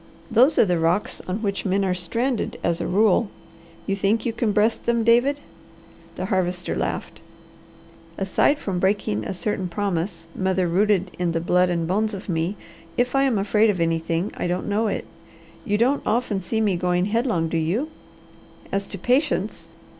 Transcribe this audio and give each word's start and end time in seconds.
"Those 0.31 0.57
are 0.57 0.65
the 0.65 0.79
rocks 0.79 1.21
on 1.27 1.43
which 1.43 1.63
men 1.63 1.85
are 1.85 1.93
stranded 1.93 2.57
as 2.63 2.81
a 2.81 2.87
rule. 2.87 3.29
You 3.85 3.95
think 3.95 4.25
you 4.25 4.33
can 4.33 4.51
breast 4.51 4.87
them, 4.87 5.03
David?" 5.03 5.41
The 6.15 6.25
Harvester 6.25 6.75
laughed. 6.75 7.21
"Aside 8.17 8.57
from 8.57 8.79
breaking 8.79 9.23
a 9.23 9.35
certain 9.35 9.67
promise 9.67 10.25
mother 10.35 10.67
rooted 10.67 11.11
in 11.19 11.33
the 11.33 11.39
blood 11.39 11.69
and 11.69 11.87
bones 11.87 12.15
of 12.15 12.29
me, 12.29 12.55
if 12.97 13.13
I 13.15 13.25
am 13.25 13.37
afraid 13.37 13.69
of 13.69 13.79
anything, 13.79 14.31
I 14.35 14.47
don't 14.47 14.67
know 14.67 14.87
it. 14.87 15.05
You 15.65 15.77
don't 15.77 16.01
often 16.03 16.39
see 16.41 16.61
me 16.61 16.77
going 16.77 17.05
head 17.05 17.27
long, 17.27 17.47
do 17.47 17.57
you? 17.57 17.89
As 18.71 18.87
to 18.87 18.97
patience! 18.97 19.67